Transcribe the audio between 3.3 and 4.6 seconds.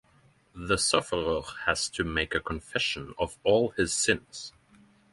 all his sins.